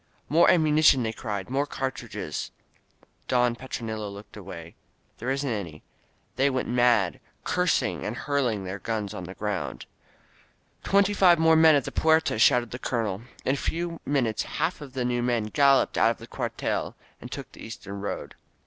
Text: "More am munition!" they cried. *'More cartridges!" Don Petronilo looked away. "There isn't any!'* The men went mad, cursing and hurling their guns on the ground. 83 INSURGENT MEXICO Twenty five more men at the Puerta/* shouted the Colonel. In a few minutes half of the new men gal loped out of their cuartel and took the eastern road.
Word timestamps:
"More 0.29 0.49
am 0.49 0.63
munition!" 0.63 1.03
they 1.03 1.13
cried. 1.13 1.47
*'More 1.47 1.67
cartridges!" 1.67 2.49
Don 3.27 3.55
Petronilo 3.55 4.09
looked 4.09 4.35
away. 4.35 4.73
"There 5.19 5.29
isn't 5.29 5.47
any!'* 5.47 5.83
The 6.37 6.45
men 6.45 6.53
went 6.55 6.69
mad, 6.69 7.19
cursing 7.43 8.03
and 8.03 8.15
hurling 8.15 8.63
their 8.63 8.79
guns 8.79 9.13
on 9.13 9.25
the 9.25 9.35
ground. 9.35 9.85
83 10.81 10.81
INSURGENT 10.81 10.81
MEXICO 10.81 10.91
Twenty 10.91 11.13
five 11.13 11.37
more 11.37 11.55
men 11.55 11.75
at 11.75 11.83
the 11.85 11.91
Puerta/* 11.91 12.39
shouted 12.39 12.71
the 12.71 12.79
Colonel. 12.79 13.21
In 13.45 13.53
a 13.53 13.57
few 13.57 13.99
minutes 14.03 14.41
half 14.41 14.81
of 14.81 14.93
the 14.93 15.05
new 15.05 15.21
men 15.21 15.43
gal 15.43 15.75
loped 15.77 15.99
out 15.99 16.09
of 16.09 16.17
their 16.17 16.25
cuartel 16.25 16.95
and 17.21 17.31
took 17.31 17.51
the 17.51 17.63
eastern 17.63 18.01
road. 18.01 18.33